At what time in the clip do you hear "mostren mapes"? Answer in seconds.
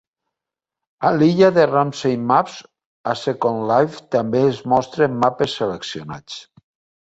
4.75-5.55